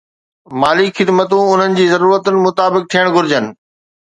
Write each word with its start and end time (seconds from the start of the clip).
مالي 0.61 0.87
خدمتون 0.97 1.45
انهن 1.51 1.75
جي 1.77 1.85
ضرورتن 1.93 2.35
مطابق 2.47 2.89
ٿيڻ 2.95 3.13
گهرجن 3.19 3.51